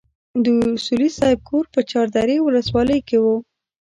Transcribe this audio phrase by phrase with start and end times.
[0.43, 0.45] د
[0.75, 3.35] اصولي صیب کور په چار درې ولسوالۍ کې وو.